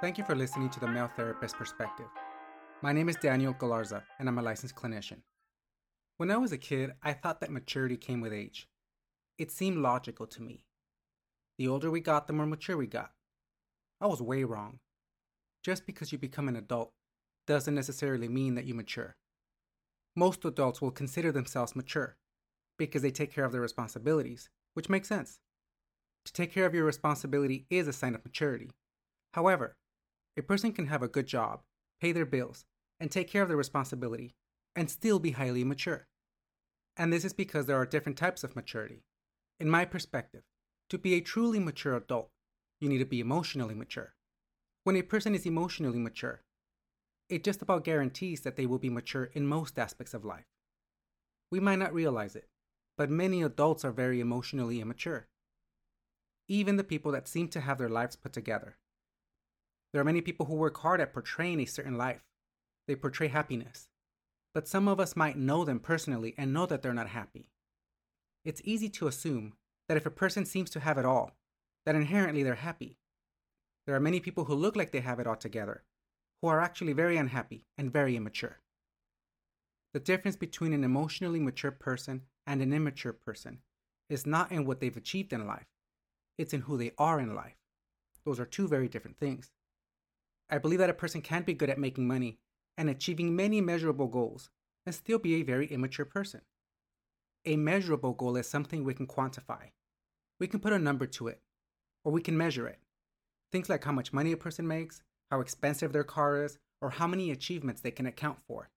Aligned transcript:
Thank 0.00 0.16
you 0.16 0.22
for 0.22 0.36
listening 0.36 0.70
to 0.70 0.78
the 0.78 0.86
Male 0.86 1.10
Therapist 1.16 1.56
Perspective. 1.56 2.06
My 2.82 2.92
name 2.92 3.08
is 3.08 3.16
Daniel 3.16 3.52
Galarza, 3.52 4.04
and 4.20 4.28
I'm 4.28 4.38
a 4.38 4.42
licensed 4.42 4.76
clinician. 4.76 5.22
When 6.18 6.30
I 6.30 6.36
was 6.36 6.52
a 6.52 6.56
kid, 6.56 6.92
I 7.02 7.12
thought 7.12 7.40
that 7.40 7.50
maturity 7.50 7.96
came 7.96 8.20
with 8.20 8.32
age. 8.32 8.68
It 9.38 9.50
seemed 9.50 9.78
logical 9.78 10.28
to 10.28 10.40
me. 10.40 10.66
The 11.58 11.66
older 11.66 11.90
we 11.90 11.98
got, 11.98 12.28
the 12.28 12.32
more 12.32 12.46
mature 12.46 12.76
we 12.76 12.86
got. 12.86 13.10
I 14.00 14.06
was 14.06 14.22
way 14.22 14.44
wrong. 14.44 14.78
Just 15.64 15.84
because 15.84 16.12
you 16.12 16.18
become 16.18 16.46
an 16.46 16.54
adult 16.54 16.92
doesn't 17.48 17.74
necessarily 17.74 18.28
mean 18.28 18.54
that 18.54 18.66
you 18.66 18.74
mature. 18.74 19.16
Most 20.14 20.44
adults 20.44 20.80
will 20.80 20.92
consider 20.92 21.32
themselves 21.32 21.74
mature 21.74 22.16
because 22.78 23.02
they 23.02 23.10
take 23.10 23.34
care 23.34 23.44
of 23.44 23.50
their 23.50 23.60
responsibilities, 23.60 24.48
which 24.74 24.88
makes 24.88 25.08
sense. 25.08 25.40
To 26.24 26.32
take 26.32 26.52
care 26.52 26.66
of 26.66 26.74
your 26.74 26.84
responsibility 26.84 27.66
is 27.68 27.88
a 27.88 27.92
sign 27.92 28.14
of 28.14 28.24
maturity. 28.24 28.70
However, 29.34 29.74
a 30.38 30.42
person 30.42 30.72
can 30.72 30.86
have 30.86 31.02
a 31.02 31.08
good 31.08 31.26
job, 31.26 31.62
pay 32.00 32.12
their 32.12 32.24
bills, 32.24 32.64
and 33.00 33.10
take 33.10 33.28
care 33.28 33.42
of 33.42 33.48
their 33.48 33.56
responsibility, 33.56 34.34
and 34.76 34.88
still 34.88 35.18
be 35.18 35.32
highly 35.32 35.64
mature. 35.64 36.06
And 36.96 37.12
this 37.12 37.24
is 37.24 37.32
because 37.32 37.66
there 37.66 37.76
are 37.76 37.86
different 37.86 38.16
types 38.16 38.44
of 38.44 38.54
maturity. 38.54 39.02
In 39.58 39.68
my 39.68 39.84
perspective, 39.84 40.42
to 40.90 40.98
be 40.98 41.14
a 41.14 41.20
truly 41.20 41.58
mature 41.58 41.96
adult, 41.96 42.30
you 42.80 42.88
need 42.88 42.98
to 42.98 43.04
be 43.04 43.20
emotionally 43.20 43.74
mature. 43.74 44.14
When 44.84 44.96
a 44.96 45.02
person 45.02 45.34
is 45.34 45.44
emotionally 45.44 45.98
mature, 45.98 46.42
it 47.28 47.44
just 47.44 47.60
about 47.60 47.84
guarantees 47.84 48.40
that 48.42 48.56
they 48.56 48.66
will 48.66 48.78
be 48.78 48.88
mature 48.88 49.24
in 49.34 49.46
most 49.46 49.78
aspects 49.78 50.14
of 50.14 50.24
life. 50.24 50.46
We 51.50 51.60
might 51.60 51.78
not 51.78 51.92
realize 51.92 52.36
it, 52.36 52.48
but 52.96 53.10
many 53.10 53.42
adults 53.42 53.84
are 53.84 53.92
very 53.92 54.20
emotionally 54.20 54.80
immature. 54.80 55.28
Even 56.46 56.76
the 56.76 56.84
people 56.84 57.12
that 57.12 57.28
seem 57.28 57.48
to 57.48 57.60
have 57.60 57.78
their 57.78 57.88
lives 57.88 58.16
put 58.16 58.32
together 58.32 58.76
there 59.92 60.00
are 60.00 60.04
many 60.04 60.20
people 60.20 60.46
who 60.46 60.54
work 60.54 60.76
hard 60.78 61.00
at 61.00 61.12
portraying 61.12 61.60
a 61.60 61.66
certain 61.66 61.96
life. 61.96 62.24
They 62.86 62.94
portray 62.94 63.28
happiness. 63.28 63.88
But 64.54 64.68
some 64.68 64.88
of 64.88 65.00
us 65.00 65.16
might 65.16 65.36
know 65.36 65.64
them 65.64 65.80
personally 65.80 66.34
and 66.36 66.52
know 66.52 66.66
that 66.66 66.82
they're 66.82 66.94
not 66.94 67.08
happy. 67.08 67.50
It's 68.44 68.62
easy 68.64 68.88
to 68.90 69.06
assume 69.06 69.54
that 69.88 69.96
if 69.96 70.06
a 70.06 70.10
person 70.10 70.44
seems 70.44 70.70
to 70.70 70.80
have 70.80 70.98
it 70.98 71.04
all, 71.04 71.32
that 71.86 71.94
inherently 71.94 72.42
they're 72.42 72.54
happy. 72.54 72.98
There 73.86 73.94
are 73.94 74.00
many 74.00 74.20
people 74.20 74.44
who 74.44 74.54
look 74.54 74.76
like 74.76 74.92
they 74.92 75.00
have 75.00 75.18
it 75.20 75.26
all 75.26 75.36
together, 75.36 75.84
who 76.42 76.48
are 76.48 76.60
actually 76.60 76.92
very 76.92 77.16
unhappy 77.16 77.66
and 77.76 77.92
very 77.92 78.16
immature. 78.16 78.58
The 79.94 80.00
difference 80.00 80.36
between 80.36 80.74
an 80.74 80.84
emotionally 80.84 81.40
mature 81.40 81.70
person 81.70 82.22
and 82.46 82.60
an 82.60 82.72
immature 82.72 83.14
person 83.14 83.60
is 84.10 84.26
not 84.26 84.52
in 84.52 84.66
what 84.66 84.80
they've 84.80 84.96
achieved 84.96 85.32
in 85.32 85.46
life, 85.46 85.66
it's 86.36 86.52
in 86.52 86.62
who 86.62 86.76
they 86.76 86.92
are 86.98 87.18
in 87.18 87.34
life. 87.34 87.56
Those 88.24 88.38
are 88.38 88.44
two 88.44 88.68
very 88.68 88.88
different 88.88 89.18
things. 89.18 89.50
I 90.50 90.58
believe 90.58 90.78
that 90.78 90.90
a 90.90 90.94
person 90.94 91.20
can 91.20 91.42
be 91.42 91.54
good 91.54 91.70
at 91.70 91.78
making 91.78 92.06
money 92.06 92.38
and 92.76 92.88
achieving 92.88 93.36
many 93.36 93.60
measurable 93.60 94.06
goals 94.06 94.50
and 94.86 94.94
still 94.94 95.18
be 95.18 95.34
a 95.34 95.42
very 95.42 95.66
immature 95.66 96.06
person. 96.06 96.40
A 97.44 97.56
measurable 97.56 98.12
goal 98.12 98.36
is 98.36 98.48
something 98.48 98.84
we 98.84 98.94
can 98.94 99.06
quantify. 99.06 99.70
We 100.40 100.46
can 100.46 100.60
put 100.60 100.72
a 100.72 100.78
number 100.78 101.06
to 101.06 101.28
it, 101.28 101.40
or 102.04 102.12
we 102.12 102.22
can 102.22 102.36
measure 102.36 102.66
it. 102.66 102.78
Things 103.52 103.68
like 103.68 103.84
how 103.84 103.92
much 103.92 104.12
money 104.12 104.32
a 104.32 104.36
person 104.36 104.66
makes, 104.66 105.02
how 105.30 105.40
expensive 105.40 105.92
their 105.92 106.04
car 106.04 106.42
is, 106.42 106.58
or 106.80 106.90
how 106.90 107.06
many 107.06 107.30
achievements 107.30 107.80
they 107.80 107.90
can 107.90 108.06
account 108.06 108.38
for. 108.46 108.70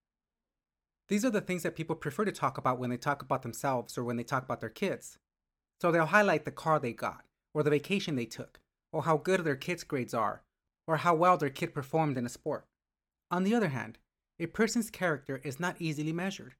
These 1.08 1.24
are 1.24 1.30
the 1.30 1.40
things 1.40 1.62
that 1.62 1.76
people 1.76 1.96
prefer 1.96 2.24
to 2.24 2.32
talk 2.32 2.58
about 2.58 2.78
when 2.78 2.90
they 2.90 2.96
talk 2.96 3.22
about 3.22 3.42
themselves 3.42 3.96
or 3.96 4.04
when 4.04 4.16
they 4.16 4.22
talk 4.22 4.44
about 4.44 4.60
their 4.60 4.70
kids. 4.70 5.18
So 5.80 5.90
they'll 5.90 6.06
highlight 6.06 6.44
the 6.44 6.50
car 6.50 6.78
they 6.78 6.92
got, 6.92 7.24
or 7.54 7.62
the 7.62 7.70
vacation 7.70 8.16
they 8.16 8.24
took, 8.24 8.60
or 8.92 9.02
how 9.02 9.16
good 9.16 9.44
their 9.44 9.56
kids' 9.56 9.84
grades 9.84 10.14
are, 10.14 10.42
or 10.86 10.98
how 10.98 11.14
well 11.14 11.36
their 11.36 11.50
kid 11.50 11.74
performed 11.74 12.18
in 12.18 12.26
a 12.26 12.30
sport. 12.30 12.66
On 13.30 13.44
the 13.44 13.54
other 13.54 13.68
hand, 13.68 13.98
a 14.38 14.46
person's 14.46 14.90
character 14.90 15.40
is 15.44 15.60
not 15.60 15.80
easily 15.80 16.12
measured. 16.12 16.54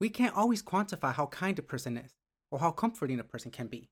We 0.00 0.08
can't 0.08 0.36
always 0.36 0.62
quantify 0.62 1.14
how 1.14 1.26
kind 1.26 1.58
a 1.58 1.62
person 1.62 1.96
is 1.96 2.14
or 2.50 2.60
how 2.60 2.70
comforting 2.70 3.20
a 3.20 3.24
person 3.24 3.50
can 3.50 3.66
be. 3.66 3.90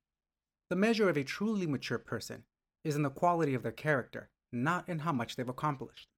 The 0.71 0.77
measure 0.77 1.09
of 1.09 1.17
a 1.17 1.25
truly 1.25 1.67
mature 1.67 1.99
person 1.99 2.45
is 2.85 2.97
in 2.97 3.03
the 3.03 3.11
quality 3.11 3.55
of 3.55 3.63
their 3.63 3.73
character, 3.73 4.31
not 4.53 4.89
in 4.89 5.01
how 5.01 5.13
much 5.13 5.37
they've 5.37 5.49
accomplished. 5.49 6.09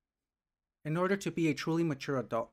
In 0.84 0.96
order 0.96 1.16
to 1.16 1.30
be 1.30 1.48
a 1.48 1.54
truly 1.54 1.82
mature 1.84 2.18
adult, 2.18 2.50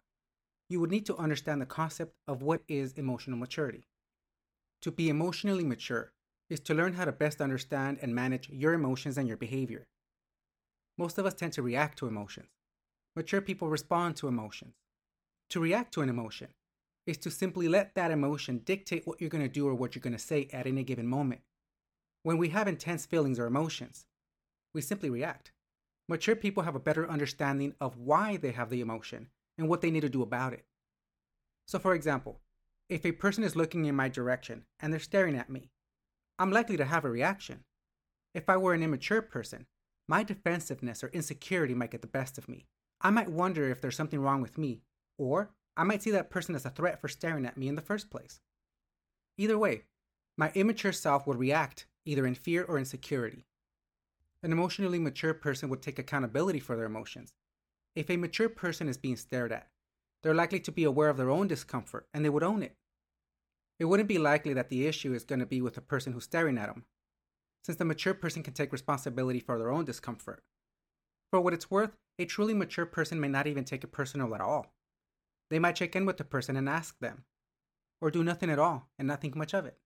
you 0.69 0.79
would 0.79 0.91
need 0.91 1.05
to 1.05 1.17
understand 1.17 1.61
the 1.61 1.65
concept 1.65 2.15
of 2.27 2.41
what 2.41 2.61
is 2.67 2.93
emotional 2.93 3.37
maturity. 3.37 3.87
To 4.81 4.91
be 4.91 5.09
emotionally 5.09 5.63
mature 5.63 6.11
is 6.49 6.59
to 6.61 6.73
learn 6.73 6.93
how 6.93 7.05
to 7.05 7.11
best 7.11 7.41
understand 7.41 7.99
and 8.01 8.13
manage 8.13 8.49
your 8.49 8.73
emotions 8.73 9.17
and 9.17 9.27
your 9.27 9.37
behavior. 9.37 9.87
Most 10.97 11.17
of 11.17 11.25
us 11.25 11.33
tend 11.33 11.53
to 11.53 11.61
react 11.61 11.97
to 11.99 12.07
emotions. 12.07 12.49
Mature 13.15 13.41
people 13.41 13.69
respond 13.69 14.15
to 14.17 14.27
emotions. 14.27 14.75
To 15.49 15.59
react 15.59 15.93
to 15.93 16.01
an 16.01 16.09
emotion 16.09 16.49
is 17.05 17.17
to 17.19 17.31
simply 17.31 17.67
let 17.67 17.95
that 17.95 18.11
emotion 18.11 18.59
dictate 18.59 19.05
what 19.05 19.21
you're 19.21 19.29
going 19.29 19.43
to 19.43 19.49
do 19.49 19.67
or 19.67 19.75
what 19.75 19.93
you're 19.93 20.01
going 20.01 20.13
to 20.13 20.19
say 20.19 20.47
at 20.51 20.65
any 20.65 20.83
given 20.83 21.07
moment. 21.07 21.41
When 22.23 22.37
we 22.37 22.49
have 22.49 22.67
intense 22.67 23.05
feelings 23.05 23.37
or 23.37 23.45
emotions, 23.45 24.05
we 24.73 24.81
simply 24.81 25.09
react. 25.09 25.51
Mature 26.07 26.35
people 26.35 26.63
have 26.63 26.75
a 26.75 26.79
better 26.79 27.09
understanding 27.09 27.73
of 27.79 27.97
why 27.97 28.37
they 28.37 28.51
have 28.51 28.69
the 28.69 28.81
emotion 28.81 29.29
and 29.57 29.69
what 29.69 29.81
they 29.81 29.91
need 29.91 30.01
to 30.01 30.09
do 30.09 30.21
about 30.21 30.53
it. 30.53 30.65
So, 31.67 31.79
for 31.79 31.93
example, 31.93 32.39
if 32.89 33.05
a 33.05 33.11
person 33.11 33.43
is 33.43 33.55
looking 33.55 33.85
in 33.85 33.95
my 33.95 34.09
direction 34.09 34.65
and 34.79 34.91
they're 34.91 34.99
staring 34.99 35.35
at 35.35 35.49
me, 35.49 35.71
I'm 36.37 36.51
likely 36.51 36.77
to 36.77 36.85
have 36.85 37.05
a 37.05 37.09
reaction. 37.09 37.63
If 38.33 38.49
I 38.49 38.57
were 38.57 38.73
an 38.73 38.83
immature 38.83 39.21
person, 39.21 39.65
my 40.07 40.23
defensiveness 40.23 41.03
or 41.03 41.07
insecurity 41.09 41.73
might 41.73 41.91
get 41.91 42.01
the 42.01 42.07
best 42.07 42.37
of 42.37 42.47
me. 42.47 42.65
I 43.01 43.09
might 43.09 43.29
wonder 43.29 43.69
if 43.69 43.81
there's 43.81 43.95
something 43.95 44.19
wrong 44.19 44.41
with 44.41 44.57
me, 44.57 44.81
or 45.17 45.51
I 45.75 45.83
might 45.83 46.03
see 46.03 46.11
that 46.11 46.29
person 46.29 46.55
as 46.55 46.65
a 46.65 46.69
threat 46.69 47.01
for 47.01 47.07
staring 47.07 47.45
at 47.45 47.57
me 47.57 47.67
in 47.67 47.75
the 47.75 47.81
first 47.81 48.09
place. 48.09 48.39
Either 49.37 49.57
way, 49.57 49.83
my 50.37 50.51
immature 50.55 50.91
self 50.91 51.27
would 51.27 51.37
react 51.37 51.87
either 52.05 52.25
in 52.25 52.35
fear 52.35 52.63
or 52.63 52.77
insecurity. 52.77 53.45
An 54.43 54.51
emotionally 54.51 54.99
mature 54.99 55.33
person 55.33 55.69
would 55.69 55.81
take 55.81 55.97
accountability 55.97 56.59
for 56.59 56.75
their 56.75 56.85
emotions. 56.85 57.33
If 57.95 58.09
a 58.09 58.17
mature 58.17 58.49
person 58.49 58.87
is 58.87 58.97
being 58.97 59.15
stared 59.15 59.51
at, 59.51 59.69
they're 60.21 60.35
likely 60.35 60.59
to 60.61 60.71
be 60.71 60.83
aware 60.83 61.09
of 61.09 61.17
their 61.17 61.29
own 61.29 61.47
discomfort 61.47 62.07
and 62.13 62.23
they 62.23 62.29
would 62.29 62.43
own 62.43 62.61
it. 62.61 62.75
It 63.79 63.85
wouldn't 63.85 64.09
be 64.09 64.17
likely 64.17 64.53
that 64.53 64.69
the 64.69 64.87
issue 64.87 65.13
is 65.13 65.25
going 65.25 65.39
to 65.39 65.45
be 65.45 65.61
with 65.61 65.73
the 65.73 65.81
person 65.81 66.13
who's 66.13 66.23
staring 66.23 66.57
at 66.57 66.67
them, 66.67 66.85
since 67.65 67.79
the 67.79 67.85
mature 67.85 68.13
person 68.13 68.43
can 68.43 68.53
take 68.53 68.71
responsibility 68.71 69.39
for 69.39 69.57
their 69.57 69.71
own 69.71 69.85
discomfort. 69.85 70.43
For 71.31 71.41
what 71.41 71.53
it's 71.53 71.71
worth, 71.71 71.97
a 72.19 72.25
truly 72.25 72.53
mature 72.53 72.85
person 72.85 73.19
may 73.19 73.27
not 73.27 73.47
even 73.47 73.63
take 73.63 73.83
it 73.83 73.91
personal 73.91 74.35
at 74.35 74.41
all. 74.41 74.75
They 75.49 75.57
might 75.57 75.75
check 75.75 75.95
in 75.95 76.05
with 76.05 76.17
the 76.17 76.23
person 76.23 76.57
and 76.57 76.69
ask 76.69 76.99
them, 76.99 77.23
or 77.99 78.11
do 78.11 78.23
nothing 78.23 78.51
at 78.51 78.59
all 78.59 78.89
and 78.99 79.07
not 79.07 79.19
think 79.19 79.35
much 79.35 79.55
of 79.55 79.65
it. 79.65 79.79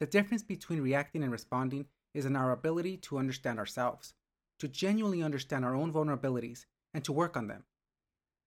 The 0.00 0.06
difference 0.06 0.42
between 0.42 0.82
reacting 0.82 1.22
and 1.22 1.32
responding 1.32 1.86
is 2.12 2.26
in 2.26 2.36
our 2.36 2.52
ability 2.52 2.98
to 2.98 3.16
understand 3.16 3.58
ourselves, 3.58 4.12
to 4.58 4.68
genuinely 4.68 5.22
understand 5.22 5.64
our 5.64 5.74
own 5.74 5.90
vulnerabilities, 5.90 6.66
and 6.92 7.02
to 7.04 7.12
work 7.12 7.38
on 7.38 7.46
them. 7.46 7.64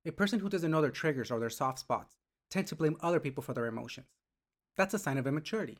A 0.05 0.11
person 0.11 0.39
who 0.39 0.49
doesn't 0.49 0.69
know 0.69 0.81
their 0.81 0.91
triggers 0.91 1.31
or 1.31 1.39
their 1.39 1.49
soft 1.49 1.79
spots 1.79 2.15
tend 2.51 2.67
to 2.67 2.75
blame 2.75 2.97
other 3.01 3.19
people 3.19 3.41
for 3.41 3.55
their 3.55 3.65
emotions. 3.65 4.07
That's 4.77 4.93
a 4.93 4.99
sign 4.99 5.17
of 5.17 5.25
immaturity. 5.25 5.79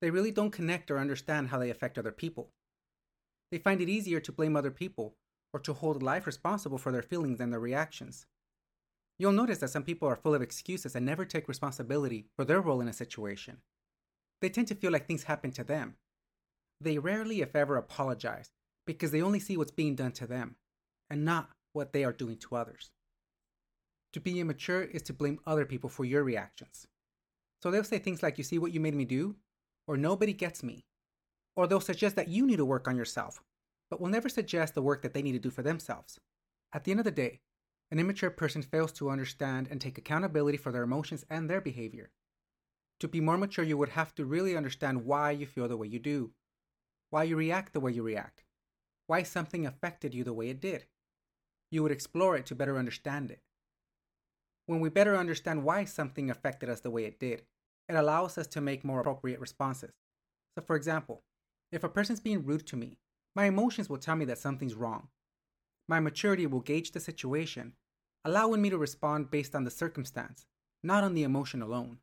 They 0.00 0.10
really 0.10 0.30
don't 0.30 0.50
connect 0.50 0.90
or 0.90 0.98
understand 0.98 1.48
how 1.48 1.58
they 1.58 1.70
affect 1.70 1.98
other 1.98 2.12
people. 2.12 2.50
They 3.50 3.58
find 3.58 3.80
it 3.80 3.88
easier 3.88 4.20
to 4.20 4.32
blame 4.32 4.56
other 4.56 4.70
people 4.70 5.16
or 5.52 5.60
to 5.60 5.74
hold 5.74 6.02
life 6.02 6.26
responsible 6.26 6.78
for 6.78 6.92
their 6.92 7.02
feelings 7.02 7.40
and 7.40 7.52
their 7.52 7.60
reactions. 7.60 8.26
You'll 9.18 9.32
notice 9.32 9.58
that 9.58 9.70
some 9.70 9.82
people 9.82 10.08
are 10.08 10.16
full 10.16 10.34
of 10.34 10.40
excuses 10.40 10.94
and 10.94 11.04
never 11.04 11.24
take 11.24 11.48
responsibility 11.48 12.26
for 12.36 12.44
their 12.44 12.60
role 12.60 12.80
in 12.80 12.88
a 12.88 12.92
situation. 12.92 13.58
They 14.40 14.48
tend 14.48 14.68
to 14.68 14.74
feel 14.74 14.92
like 14.92 15.06
things 15.06 15.24
happen 15.24 15.50
to 15.52 15.64
them. 15.64 15.96
They 16.80 16.98
rarely, 16.98 17.42
if 17.42 17.54
ever, 17.54 17.76
apologize 17.76 18.50
because 18.86 19.10
they 19.10 19.20
only 19.20 19.40
see 19.40 19.56
what's 19.56 19.70
being 19.70 19.94
done 19.94 20.12
to 20.12 20.26
them 20.26 20.56
and 21.10 21.24
not 21.24 21.50
what 21.72 21.92
they 21.92 22.04
are 22.04 22.12
doing 22.12 22.38
to 22.38 22.56
others. 22.56 22.90
To 24.14 24.20
be 24.20 24.40
immature 24.40 24.82
is 24.82 25.02
to 25.02 25.12
blame 25.12 25.40
other 25.46 25.66
people 25.66 25.90
for 25.90 26.04
your 26.04 26.24
reactions. 26.24 26.86
So 27.62 27.70
they'll 27.70 27.84
say 27.84 27.98
things 27.98 28.22
like, 28.22 28.38
You 28.38 28.44
see 28.44 28.58
what 28.58 28.72
you 28.72 28.80
made 28.80 28.94
me 28.94 29.04
do? 29.04 29.36
Or 29.90 29.96
nobody 29.96 30.32
gets 30.32 30.62
me. 30.62 30.84
Or 31.56 31.66
they'll 31.66 31.80
suggest 31.80 32.14
that 32.14 32.28
you 32.28 32.46
need 32.46 32.58
to 32.58 32.64
work 32.64 32.86
on 32.86 32.96
yourself, 32.96 33.42
but 33.90 34.00
will 34.00 34.08
never 34.08 34.28
suggest 34.28 34.76
the 34.76 34.82
work 34.82 35.02
that 35.02 35.14
they 35.14 35.20
need 35.20 35.32
to 35.32 35.40
do 35.40 35.50
for 35.50 35.62
themselves. 35.62 36.20
At 36.72 36.84
the 36.84 36.92
end 36.92 37.00
of 37.00 37.04
the 37.04 37.10
day, 37.10 37.40
an 37.90 37.98
immature 37.98 38.30
person 38.30 38.62
fails 38.62 38.92
to 38.92 39.10
understand 39.10 39.66
and 39.68 39.80
take 39.80 39.98
accountability 39.98 40.58
for 40.58 40.70
their 40.70 40.84
emotions 40.84 41.24
and 41.28 41.50
their 41.50 41.60
behavior. 41.60 42.12
To 43.00 43.08
be 43.08 43.20
more 43.20 43.36
mature, 43.36 43.64
you 43.64 43.76
would 43.78 43.88
have 43.88 44.14
to 44.14 44.24
really 44.24 44.56
understand 44.56 45.06
why 45.06 45.32
you 45.32 45.44
feel 45.44 45.66
the 45.66 45.76
way 45.76 45.88
you 45.88 45.98
do, 45.98 46.30
why 47.10 47.24
you 47.24 47.34
react 47.34 47.72
the 47.72 47.80
way 47.80 47.90
you 47.90 48.04
react, 48.04 48.44
why 49.08 49.24
something 49.24 49.66
affected 49.66 50.14
you 50.14 50.22
the 50.22 50.32
way 50.32 50.50
it 50.50 50.60
did. 50.60 50.86
You 51.72 51.82
would 51.82 51.90
explore 51.90 52.36
it 52.36 52.46
to 52.46 52.54
better 52.54 52.78
understand 52.78 53.32
it. 53.32 53.40
When 54.66 54.78
we 54.78 54.88
better 54.88 55.16
understand 55.16 55.64
why 55.64 55.84
something 55.84 56.30
affected 56.30 56.68
us 56.68 56.78
the 56.78 56.92
way 56.92 57.06
it 57.06 57.18
did, 57.18 57.42
it 57.90 57.96
allows 57.98 58.38
us 58.38 58.46
to 58.46 58.60
make 58.60 58.84
more 58.84 59.00
appropriate 59.00 59.40
responses. 59.40 59.92
So, 60.56 60.62
for 60.64 60.76
example, 60.76 61.22
if 61.72 61.82
a 61.82 61.88
person's 61.88 62.20
being 62.20 62.44
rude 62.44 62.66
to 62.68 62.76
me, 62.76 62.98
my 63.34 63.46
emotions 63.46 63.88
will 63.88 63.98
tell 63.98 64.16
me 64.16 64.24
that 64.26 64.38
something's 64.38 64.74
wrong. 64.74 65.08
My 65.88 65.98
maturity 65.98 66.46
will 66.46 66.60
gauge 66.60 66.92
the 66.92 67.00
situation, 67.00 67.74
allowing 68.24 68.62
me 68.62 68.70
to 68.70 68.78
respond 68.78 69.30
based 69.30 69.54
on 69.54 69.64
the 69.64 69.70
circumstance, 69.70 70.46
not 70.82 71.02
on 71.02 71.14
the 71.14 71.24
emotion 71.24 71.62
alone. 71.62 71.98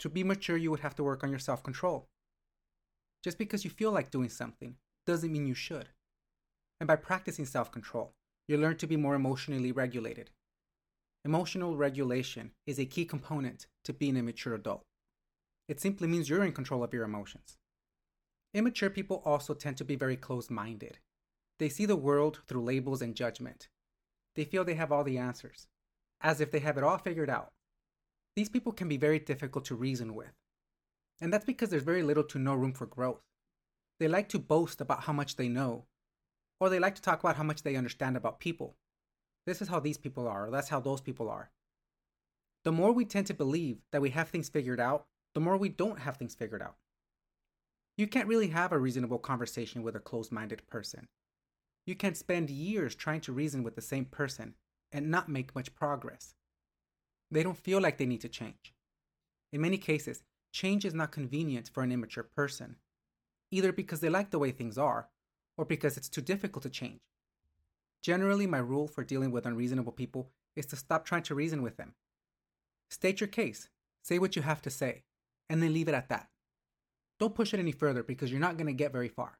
To 0.00 0.08
be 0.08 0.24
mature, 0.24 0.56
you 0.56 0.70
would 0.70 0.80
have 0.80 0.94
to 0.96 1.04
work 1.04 1.22
on 1.22 1.30
your 1.30 1.38
self 1.38 1.62
control. 1.62 2.08
Just 3.22 3.38
because 3.38 3.64
you 3.64 3.70
feel 3.70 3.92
like 3.92 4.10
doing 4.10 4.28
something 4.28 4.76
doesn't 5.06 5.32
mean 5.32 5.46
you 5.46 5.54
should. 5.54 5.88
And 6.80 6.86
by 6.86 6.96
practicing 6.96 7.46
self 7.46 7.70
control, 7.70 8.14
you 8.46 8.56
learn 8.56 8.76
to 8.78 8.86
be 8.86 8.96
more 8.96 9.14
emotionally 9.14 9.72
regulated. 9.72 10.30
Emotional 11.24 11.76
regulation 11.76 12.52
is 12.66 12.78
a 12.78 12.86
key 12.86 13.04
component 13.04 13.66
to 13.84 13.92
being 13.92 14.16
a 14.16 14.22
mature 14.22 14.54
adult. 14.54 14.84
It 15.68 15.80
simply 15.80 16.08
means 16.08 16.30
you're 16.30 16.44
in 16.44 16.52
control 16.52 16.82
of 16.82 16.94
your 16.94 17.04
emotions. 17.04 17.58
Immature 18.54 18.88
people 18.88 19.22
also 19.24 19.52
tend 19.52 19.76
to 19.76 19.84
be 19.84 19.96
very 19.96 20.16
closed 20.16 20.50
minded. 20.50 20.98
They 21.58 21.68
see 21.68 21.86
the 21.86 21.96
world 21.96 22.40
through 22.46 22.64
labels 22.64 23.02
and 23.02 23.14
judgment. 23.14 23.68
They 24.36 24.44
feel 24.44 24.64
they 24.64 24.74
have 24.74 24.92
all 24.92 25.04
the 25.04 25.18
answers, 25.18 25.66
as 26.20 26.40
if 26.40 26.50
they 26.50 26.60
have 26.60 26.78
it 26.78 26.84
all 26.84 26.98
figured 26.98 27.28
out. 27.28 27.52
These 28.36 28.48
people 28.48 28.72
can 28.72 28.88
be 28.88 28.96
very 28.96 29.18
difficult 29.18 29.64
to 29.66 29.74
reason 29.74 30.14
with. 30.14 30.32
And 31.20 31.32
that's 31.32 31.44
because 31.44 31.70
there's 31.70 31.82
very 31.82 32.04
little 32.04 32.24
to 32.24 32.38
no 32.38 32.54
room 32.54 32.72
for 32.72 32.86
growth. 32.86 33.22
They 33.98 34.06
like 34.06 34.28
to 34.28 34.38
boast 34.38 34.80
about 34.80 35.02
how 35.02 35.12
much 35.12 35.34
they 35.34 35.48
know, 35.48 35.86
or 36.60 36.70
they 36.70 36.78
like 36.78 36.94
to 36.94 37.02
talk 37.02 37.18
about 37.18 37.36
how 37.36 37.42
much 37.42 37.64
they 37.64 37.74
understand 37.74 38.16
about 38.16 38.38
people. 38.38 38.76
This 39.48 39.62
is 39.62 39.68
how 39.68 39.80
these 39.80 39.96
people 39.96 40.28
are, 40.28 40.50
that's 40.50 40.68
how 40.68 40.78
those 40.78 41.00
people 41.00 41.30
are. 41.30 41.48
The 42.64 42.70
more 42.70 42.92
we 42.92 43.06
tend 43.06 43.28
to 43.28 43.34
believe 43.34 43.78
that 43.92 44.02
we 44.02 44.10
have 44.10 44.28
things 44.28 44.50
figured 44.50 44.78
out, 44.78 45.06
the 45.32 45.40
more 45.40 45.56
we 45.56 45.70
don't 45.70 46.00
have 46.00 46.18
things 46.18 46.34
figured 46.34 46.60
out. 46.60 46.76
You 47.96 48.08
can't 48.08 48.28
really 48.28 48.48
have 48.48 48.72
a 48.72 48.78
reasonable 48.78 49.18
conversation 49.18 49.82
with 49.82 49.96
a 49.96 50.00
closed 50.00 50.30
minded 50.30 50.66
person. 50.66 51.08
You 51.86 51.94
can 51.94 52.14
spend 52.14 52.50
years 52.50 52.94
trying 52.94 53.22
to 53.22 53.32
reason 53.32 53.62
with 53.62 53.74
the 53.74 53.80
same 53.80 54.04
person 54.04 54.52
and 54.92 55.10
not 55.10 55.30
make 55.30 55.54
much 55.54 55.74
progress. 55.74 56.34
They 57.30 57.42
don't 57.42 57.56
feel 57.56 57.80
like 57.80 57.96
they 57.96 58.04
need 58.04 58.20
to 58.20 58.28
change. 58.28 58.74
In 59.50 59.62
many 59.62 59.78
cases, 59.78 60.24
change 60.52 60.84
is 60.84 60.92
not 60.92 61.10
convenient 61.10 61.70
for 61.72 61.82
an 61.82 61.90
immature 61.90 62.24
person, 62.36 62.76
either 63.50 63.72
because 63.72 64.00
they 64.00 64.10
like 64.10 64.28
the 64.28 64.38
way 64.38 64.50
things 64.50 64.76
are 64.76 65.08
or 65.56 65.64
because 65.64 65.96
it's 65.96 66.10
too 66.10 66.20
difficult 66.20 66.64
to 66.64 66.68
change. 66.68 67.00
Generally, 68.02 68.46
my 68.46 68.58
rule 68.58 68.86
for 68.86 69.04
dealing 69.04 69.30
with 69.30 69.46
unreasonable 69.46 69.92
people 69.92 70.30
is 70.56 70.66
to 70.66 70.76
stop 70.76 71.04
trying 71.04 71.22
to 71.24 71.34
reason 71.34 71.62
with 71.62 71.76
them. 71.76 71.94
State 72.90 73.20
your 73.20 73.28
case, 73.28 73.68
say 74.02 74.18
what 74.18 74.36
you 74.36 74.42
have 74.42 74.62
to 74.62 74.70
say, 74.70 75.04
and 75.48 75.62
then 75.62 75.72
leave 75.72 75.88
it 75.88 75.94
at 75.94 76.08
that. 76.08 76.28
Don't 77.18 77.34
push 77.34 77.52
it 77.52 77.60
any 77.60 77.72
further 77.72 78.02
because 78.02 78.30
you're 78.30 78.40
not 78.40 78.56
going 78.56 78.66
to 78.66 78.72
get 78.72 78.92
very 78.92 79.08
far. 79.08 79.38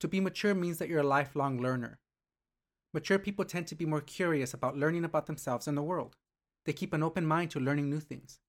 To 0.00 0.08
be 0.08 0.20
mature 0.20 0.54
means 0.54 0.78
that 0.78 0.88
you're 0.88 1.00
a 1.00 1.06
lifelong 1.06 1.60
learner. 1.60 2.00
Mature 2.92 3.18
people 3.18 3.44
tend 3.44 3.66
to 3.68 3.74
be 3.74 3.86
more 3.86 4.00
curious 4.00 4.52
about 4.52 4.76
learning 4.76 5.04
about 5.04 5.26
themselves 5.26 5.66
and 5.66 5.76
the 5.76 5.82
world. 5.82 6.16
They 6.64 6.72
keep 6.72 6.92
an 6.92 7.02
open 7.02 7.26
mind 7.26 7.50
to 7.52 7.60
learning 7.60 7.90
new 7.90 8.00
things. 8.00 8.40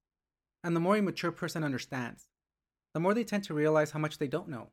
And 0.63 0.75
the 0.75 0.79
more 0.79 0.97
a 0.97 1.01
mature 1.01 1.31
person 1.31 1.63
understands, 1.63 2.27
the 2.93 2.99
more 2.99 3.13
they 3.13 3.23
tend 3.23 3.43
to 3.45 3.53
realize 3.53 3.91
how 3.91 3.99
much 3.99 4.17
they 4.17 4.27
don't 4.27 4.49
know. 4.49 4.69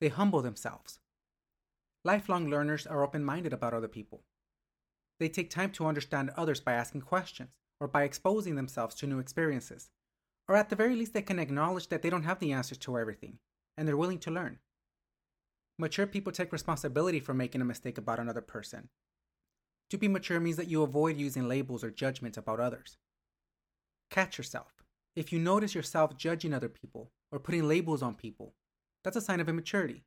They 0.00 0.08
humble 0.08 0.42
themselves. 0.42 0.98
Lifelong 2.04 2.48
learners 2.48 2.86
are 2.86 3.02
open 3.02 3.24
minded 3.24 3.52
about 3.52 3.74
other 3.74 3.88
people. 3.88 4.24
They 5.18 5.28
take 5.28 5.50
time 5.50 5.70
to 5.72 5.86
understand 5.86 6.30
others 6.36 6.60
by 6.60 6.72
asking 6.72 7.02
questions 7.02 7.50
or 7.78 7.88
by 7.88 8.04
exposing 8.04 8.54
themselves 8.54 8.94
to 8.96 9.06
new 9.06 9.18
experiences. 9.18 9.90
Or 10.48 10.56
at 10.56 10.70
the 10.70 10.76
very 10.76 10.96
least, 10.96 11.12
they 11.12 11.22
can 11.22 11.38
acknowledge 11.38 11.88
that 11.88 12.02
they 12.02 12.10
don't 12.10 12.24
have 12.24 12.38
the 12.40 12.52
answers 12.52 12.78
to 12.78 12.98
everything, 12.98 13.38
and 13.76 13.86
they're 13.86 13.96
willing 13.96 14.18
to 14.20 14.30
learn. 14.30 14.58
Mature 15.78 16.06
people 16.06 16.32
take 16.32 16.52
responsibility 16.52 17.20
for 17.20 17.34
making 17.34 17.60
a 17.60 17.64
mistake 17.66 17.98
about 17.98 18.18
another 18.18 18.40
person. 18.40 18.88
To 19.90 19.98
be 19.98 20.08
mature 20.08 20.40
means 20.40 20.56
that 20.56 20.68
you 20.68 20.82
avoid 20.82 21.16
using 21.16 21.48
labels 21.48 21.84
or 21.84 21.90
judgments 21.90 22.38
about 22.38 22.60
others. 22.60 22.96
Catch 24.10 24.38
yourself. 24.38 24.82
If 25.16 25.32
you 25.32 25.38
notice 25.38 25.74
yourself 25.74 26.16
judging 26.16 26.54
other 26.54 26.68
people 26.68 27.12
or 27.30 27.38
putting 27.38 27.68
labels 27.68 28.02
on 28.02 28.14
people, 28.14 28.54
that's 29.04 29.16
a 29.16 29.20
sign 29.20 29.40
of 29.40 29.48
immaturity. 29.48 30.04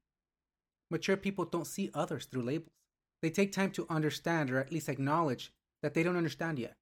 Mature 0.92 1.18
people 1.18 1.46
don't 1.46 1.68
see 1.68 1.90
others 1.94 2.26
through 2.26 2.44
labels. 2.44 2.76
They 3.22 3.30
take 3.30 3.52
time 3.52 3.72
to 3.72 3.88
understand 3.90 4.52
or 4.52 4.60
at 4.60 4.72
least 4.72 4.90
acknowledge 4.90 5.52
that 5.82 5.94
they 5.94 6.04
don't 6.04 6.18
understand 6.18 6.60
yet. 6.60 6.76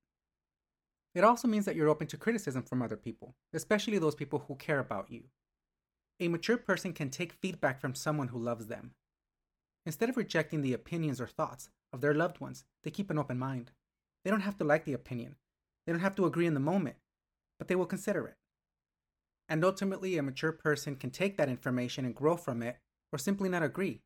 It 1.13 1.24
also 1.24 1.48
means 1.48 1.65
that 1.65 1.75
you're 1.75 1.89
open 1.89 2.07
to 2.07 2.18
criticism 2.18 2.63
from 2.63 2.81
other 2.81 2.95
people, 2.95 3.36
especially 3.53 3.98
those 3.98 4.15
people 4.15 4.45
who 4.48 4.56
care 4.56 4.80
about 4.80 5.12
you. 5.12 5.25
A 6.19 6.27
mature 6.27 6.57
person 6.57 6.94
can 6.94 7.09
take 7.09 7.33
feedback 7.33 7.80
from 7.81 7.95
someone 7.95 8.30
who 8.30 8.39
loves 8.39 8.68
them. 8.68 8.92
Instead 9.86 10.09
of 10.09 10.18
rejecting 10.18 10.62
the 10.62 10.74
opinions 10.74 11.19
or 11.19 11.27
thoughts 11.27 11.69
of 11.92 12.01
their 12.01 12.13
loved 12.13 12.39
ones, 12.39 12.63
they 12.83 12.92
keep 12.92 13.09
an 13.09 13.18
open 13.18 13.38
mind. 13.38 13.71
They 14.24 14.31
don't 14.31 14.42
have 14.42 14.57
to 14.59 14.63
like 14.63 14.86
the 14.86 14.94
opinion, 14.94 15.36
they 15.86 15.92
don't 15.92 16.01
have 16.01 16.15
to 16.15 16.25
agree 16.25 16.45
in 16.45 16.53
the 16.53 16.59
moment, 16.59 16.98
but 17.57 17.68
they 17.68 17.75
will 17.75 17.86
consider 17.86 18.27
it. 18.27 18.38
And 19.50 19.65
ultimately, 19.65 20.18
a 20.18 20.24
mature 20.24 20.51
person 20.51 20.95
can 20.95 21.09
take 21.09 21.38
that 21.38 21.50
information 21.50 22.06
and 22.06 22.15
grow 22.15 22.38
from 22.38 22.62
it 22.62 22.77
or 23.11 23.17
simply 23.17 23.49
not 23.49 23.63
agree. 23.63 24.01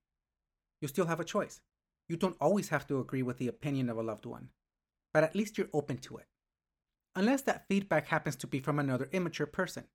You 0.81 0.87
still 0.87 1.05
have 1.05 1.19
a 1.19 1.25
choice. 1.25 1.61
You 2.07 2.17
don't 2.17 2.37
always 2.39 2.69
have 2.69 2.85
to 2.87 2.99
agree 2.99 3.23
with 3.23 3.37
the 3.37 3.47
opinion 3.47 3.89
of 3.89 3.97
a 3.97 4.03
loved 4.03 4.25
one, 4.25 4.49
but 5.13 5.23
at 5.23 5.35
least 5.35 5.57
you're 5.57 5.69
open 5.73 5.97
to 5.99 6.17
it. 6.17 6.27
Unless 7.15 7.43
that 7.43 7.65
feedback 7.67 8.07
happens 8.07 8.35
to 8.37 8.47
be 8.47 8.59
from 8.59 8.77
another 8.77 9.09
immature 9.11 9.47
person. 9.47 9.85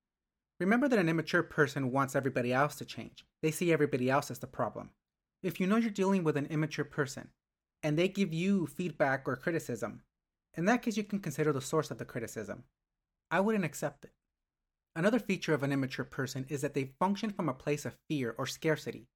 Remember 0.58 0.88
that 0.88 0.98
an 0.98 1.08
immature 1.08 1.42
person 1.42 1.92
wants 1.92 2.16
everybody 2.16 2.52
else 2.52 2.74
to 2.76 2.84
change. 2.84 3.24
They 3.42 3.50
see 3.50 3.72
everybody 3.72 4.10
else 4.10 4.30
as 4.30 4.38
the 4.38 4.46
problem. 4.46 4.90
If 5.42 5.60
you 5.60 5.66
know 5.66 5.76
you're 5.76 5.90
dealing 5.90 6.24
with 6.24 6.36
an 6.36 6.46
immature 6.46 6.84
person 6.84 7.28
and 7.82 7.98
they 7.98 8.08
give 8.08 8.32
you 8.32 8.66
feedback 8.66 9.26
or 9.26 9.36
criticism, 9.36 10.02
in 10.54 10.64
that 10.66 10.82
case, 10.82 10.96
you 10.96 11.04
can 11.04 11.20
consider 11.20 11.52
the 11.52 11.60
source 11.60 11.90
of 11.90 11.98
the 11.98 12.04
criticism. 12.04 12.64
I 13.30 13.40
wouldn't 13.40 13.64
accept 13.64 14.04
it. 14.04 14.12
Another 14.96 15.20
feature 15.20 15.54
of 15.54 15.62
an 15.62 15.72
immature 15.72 16.04
person 16.04 16.46
is 16.48 16.62
that 16.62 16.74
they 16.74 16.92
function 16.98 17.30
from 17.30 17.48
a 17.48 17.54
place 17.54 17.84
of 17.84 17.96
fear 18.08 18.34
or 18.36 18.46
scarcity. 18.46 19.08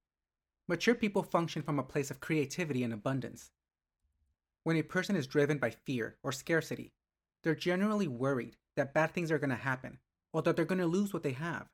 Mature 0.69 0.95
people 0.95 1.23
function 1.23 1.63
from 1.63 1.79
a 1.79 1.85
place 1.85 2.11
of 2.11 2.21
creativity 2.21 2.85
and 2.85 2.93
abundance. 2.93 3.51
When 4.63 4.77
a 4.77 4.83
person 4.83 5.17
is 5.17 5.27
driven 5.27 5.59
by 5.59 5.71
fear 5.71 6.17
or 6.23 6.33
scarcity, 6.33 6.93
they're 7.43 7.55
generally 7.55 8.09
worried 8.09 8.57
that 8.77 8.95
bad 8.95 9.13
things 9.13 9.31
are 9.31 9.39
going 9.39 9.51
to 9.51 9.57
happen 9.57 9.99
or 10.33 10.43
that 10.43 10.57
they're 10.57 10.65
going 10.65 10.81
to 10.81 10.87
lose 10.87 11.13
what 11.13 11.23
they 11.23 11.33
have. 11.33 11.69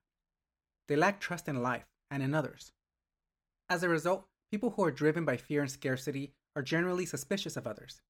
They 0.89 0.97
lack 0.97 1.21
trust 1.21 1.47
in 1.47 1.63
life 1.63 1.87
and 2.11 2.23
in 2.23 2.35
others. 2.35 2.73
As 3.69 3.83
a 3.83 3.89
result, 3.89 4.27
people 4.51 4.71
who 4.71 4.83
are 4.83 4.91
driven 4.91 5.25
by 5.25 5.37
fear 5.37 5.61
and 5.61 5.71
scarcity 5.71 6.33
are 6.57 6.63
generally 6.63 7.07
suspicious 7.07 7.57
of 7.57 7.67
others. 7.67 8.01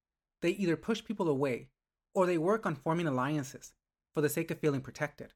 They 0.41 0.51
either 0.51 0.77
push 0.77 1.05
people 1.05 1.29
away 1.29 1.69
or 2.15 2.27
they 2.27 2.39
work 2.39 2.65
on 2.65 2.77
forming 2.77 3.07
alliances 3.07 3.75
for 4.15 4.21
the 4.23 4.29
sake 4.29 4.51
of 4.51 4.59
feeling 4.59 4.81
protected. 4.81 5.35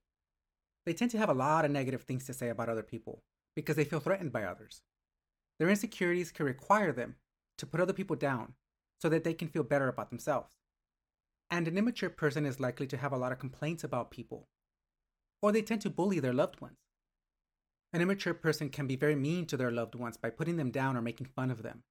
They 0.87 0.93
tend 0.93 1.11
to 1.13 1.19
have 1.19 1.31
a 1.31 1.35
lot 1.35 1.65
of 1.65 1.71
negative 1.71 2.03
things 2.03 2.27
to 2.27 2.35
say 2.35 2.49
about 2.49 2.69
other 2.69 2.83
people 2.83 3.23
because 3.57 3.77
they 3.77 3.85
feel 3.85 4.01
threatened 4.01 4.33
by 4.33 4.45
others. 4.45 4.83
Their 5.59 5.71
insecurities 5.71 6.33
can 6.33 6.47
require 6.47 6.93
them 6.93 7.17
to 7.59 7.67
put 7.67 7.81
other 7.81 7.93
people 7.93 8.17
down 8.17 8.55
so 9.01 9.09
that 9.09 9.25
they 9.25 9.35
can 9.35 9.49
feel 9.49 9.63
better 9.63 9.89
about 9.89 10.11
themselves. 10.11 10.53
And 11.51 11.69
an 11.69 11.79
immature 11.79 12.11
person 12.11 12.47
is 12.47 12.61
likely 12.61 12.87
to 12.89 12.97
have 12.97 13.13
a 13.13 13.17
lot 13.17 13.33
of 13.33 13.39
complaints 13.39 13.85
about 13.85 14.11
people, 14.11 14.49
or 15.41 15.53
they 15.53 15.63
tend 15.63 15.83
to 15.83 15.91
bully 15.91 16.21
their 16.21 16.33
loved 16.33 16.61
ones. 16.61 16.79
An 17.93 18.01
immature 18.01 18.35
person 18.35 18.71
can 18.71 18.87
be 18.87 18.97
very 18.97 19.15
mean 19.15 19.47
to 19.47 19.57
their 19.57 19.71
loved 19.71 19.95
ones 19.95 20.17
by 20.17 20.31
putting 20.31 20.57
them 20.57 20.71
down 20.71 20.97
or 20.97 21.03
making 21.03 21.29
fun 21.29 21.51
of 21.51 21.63
them. 21.63 21.85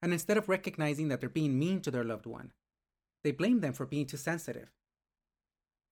And 0.00 0.12
instead 0.12 0.36
of 0.36 0.48
recognizing 0.48 1.08
that 1.08 1.20
they're 1.20 1.28
being 1.28 1.58
mean 1.58 1.80
to 1.80 1.90
their 1.90 2.04
loved 2.04 2.26
one, 2.26 2.52
they 3.24 3.32
blame 3.32 3.60
them 3.60 3.72
for 3.72 3.86
being 3.86 4.06
too 4.06 4.16
sensitive 4.16 4.70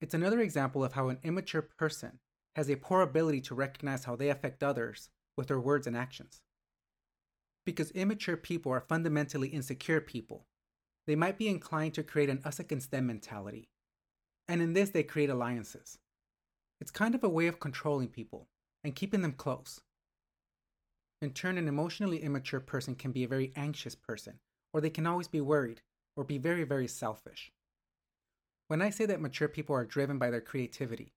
it's 0.02 0.14
another 0.14 0.40
example 0.40 0.85
of 0.85 0.94
how 0.94 1.09
an 1.09 1.18
immature 1.23 1.62
person 1.62 2.18
has 2.56 2.68
a 2.68 2.75
poor 2.75 3.02
ability 3.02 3.40
to 3.40 3.54
recognize 3.54 4.04
how 4.04 4.16
they 4.16 4.30
affect 4.30 4.62
others 4.62 5.11
with 5.37 5.47
their 5.47 5.61
words 5.61 5.87
and 5.87 5.97
actions. 5.97 6.42
Because 7.64 7.92
immature 7.92 8.37
people 8.37 8.73
are 8.73 8.80
fundamentally 8.80 9.49
insecure 9.49 10.00
people, 10.00 10.49
they 11.06 11.14
might 11.14 11.38
be 11.38 11.47
inclined 11.47 11.94
to 11.94 12.02
create 12.02 12.28
an 12.28 12.40
us 12.44 12.59
against 12.59 12.90
them 12.90 13.06
mentality. 13.06 13.68
And 14.49 14.61
in 14.61 14.73
this, 14.73 14.90
they 14.90 15.04
create 15.04 15.30
alliances. 15.30 15.99
It's 16.80 16.90
kind 16.90 17.14
of 17.14 17.23
a 17.23 17.28
way 17.28 17.47
of 17.47 17.61
controlling 17.61 18.09
people 18.09 18.49
and 18.82 18.97
keeping 18.97 19.23
them 19.23 19.32
close. 19.32 19.80
In 21.21 21.30
turn, 21.30 21.56
an 21.56 21.68
emotionally 21.68 22.25
immature 22.25 22.59
person 22.59 22.97
can 22.97 23.12
be 23.12 23.23
a 23.23 23.28
very 23.28 23.52
anxious 23.54 23.94
person, 23.94 24.40
or 24.73 24.80
they 24.80 24.90
can 24.90 25.06
always 25.06 25.28
be 25.28 25.40
worried, 25.40 25.80
or 26.16 26.25
be 26.25 26.38
very, 26.38 26.64
very 26.64 26.88
selfish. 26.88 27.52
When 28.69 28.81
I 28.83 28.90
say 28.90 29.07
that 29.07 29.21
mature 29.21 29.49
people 29.49 29.75
are 29.76 29.85
driven 29.85 30.19
by 30.19 30.31
their 30.31 30.40
creativity, 30.40 31.12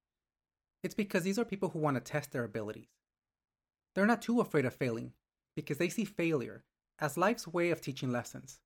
it's 0.83 0.95
because 0.95 1.23
these 1.23 1.39
are 1.39 1.45
people 1.45 1.69
who 1.69 1.79
want 1.79 1.95
to 1.95 2.01
test 2.01 2.31
their 2.31 2.43
abilities. 2.43 2.89
They're 3.93 4.05
not 4.05 4.21
too 4.21 4.41
afraid 4.41 4.65
of 4.65 4.73
failing 4.73 5.13
because 5.55 5.77
they 5.77 5.89
see 5.89 6.05
failure 6.05 6.63
as 6.99 7.17
life's 7.17 7.47
way 7.47 7.71
of 7.71 7.81
teaching 7.81 8.11
lessons. 8.11 8.59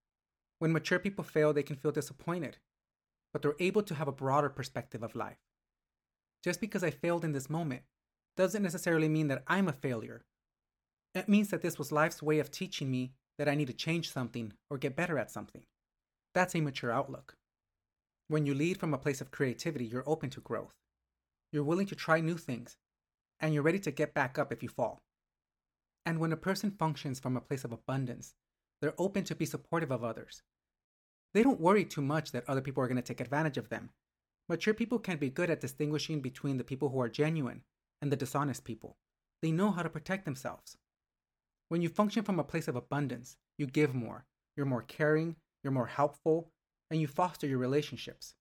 When 0.58 0.74
mature 0.74 1.00
people 1.00 1.24
fail, 1.24 1.54
they 1.54 1.64
can 1.64 1.76
feel 1.76 1.92
disappointed, 1.92 2.58
but 3.32 3.42
they're 3.42 3.56
able 3.60 3.84
to 3.84 3.96
have 3.96 4.08
a 4.08 4.12
broader 4.14 4.50
perspective 4.50 5.04
of 5.04 5.16
life. 5.16 5.38
Just 6.44 6.60
because 6.60 6.84
I 6.84 6.90
failed 6.90 7.24
in 7.24 7.32
this 7.32 7.50
moment 7.50 7.84
doesn't 8.36 8.64
necessarily 8.64 9.10
mean 9.10 9.28
that 9.28 9.44
I'm 9.48 9.68
a 9.68 9.74
failure. 9.74 10.24
It 11.14 11.30
means 11.30 11.50
that 11.50 11.62
this 11.62 11.78
was 11.78 11.92
life's 11.92 12.22
way 12.22 12.40
of 12.40 12.52
teaching 12.52 12.90
me 12.90 13.14
that 13.38 13.50
I 13.50 13.56
need 13.56 13.68
to 13.68 13.74
change 13.74 14.12
something 14.12 14.54
or 14.70 14.78
get 14.78 14.96
better 14.96 15.18
at 15.18 15.32
something. 15.32 15.64
That's 16.34 16.56
a 16.56 16.62
mature 16.62 16.92
outlook. 16.92 17.36
When 18.30 18.46
you 18.46 18.54
lead 18.54 18.80
from 18.80 18.94
a 18.94 19.00
place 19.00 19.22
of 19.22 19.32
creativity, 19.32 19.86
you're 19.86 20.08
open 20.08 20.30
to 20.30 20.40
growth. 20.40 20.76
You're 21.52 21.64
willing 21.64 21.88
to 21.88 21.96
try 21.96 22.22
new 22.22 22.38
things, 22.38 22.78
and 23.40 23.56
you're 23.56 23.64
ready 23.64 23.80
to 23.80 23.92
get 23.92 24.14
back 24.14 24.38
up 24.38 24.54
if 24.54 24.62
you 24.62 24.70
fall. 24.70 25.02
And 26.06 26.20
when 26.20 26.32
a 26.32 26.38
person 26.38 26.70
functions 26.70 27.20
from 27.20 27.36
a 27.36 27.42
place 27.42 27.64
of 27.64 27.72
abundance, 27.72 28.36
they're 28.82 28.94
open 29.00 29.24
to 29.24 29.36
be 29.36 29.48
supportive 29.48 29.90
of 29.90 30.04
others. 30.04 30.44
They 31.34 31.42
don't 31.42 31.60
worry 31.60 31.84
too 31.84 32.04
much 32.04 32.32
that 32.32 32.48
other 32.48 32.62
people 32.62 32.84
are 32.84 32.88
going 32.88 32.98
to 32.98 33.02
take 33.02 33.20
advantage 33.20 33.58
of 33.58 33.70
them. 33.70 33.90
Mature 34.48 34.76
people 34.76 35.00
can 35.00 35.18
be 35.18 35.32
good 35.32 35.50
at 35.50 35.60
distinguishing 35.60 36.22
between 36.22 36.58
the 36.58 36.64
people 36.64 36.90
who 36.90 37.02
are 37.02 37.10
genuine 37.10 37.64
and 38.00 38.12
the 38.12 38.16
dishonest 38.16 38.64
people. 38.64 38.96
They 39.42 39.52
know 39.52 39.72
how 39.72 39.82
to 39.82 39.90
protect 39.90 40.26
themselves. 40.26 40.78
When 41.70 41.82
you 41.82 41.90
function 41.90 42.22
from 42.22 42.40
a 42.40 42.44
place 42.44 42.68
of 42.68 42.76
abundance, 42.76 43.38
you 43.58 43.66
give 43.66 43.96
more, 43.96 44.26
you're 44.56 44.68
more 44.68 44.84
caring, 44.84 45.36
you're 45.64 45.74
more 45.74 45.88
helpful, 45.88 46.52
and 46.90 47.00
you 47.00 47.08
foster 47.08 47.48
your 47.48 47.60
relationships. 47.60 48.36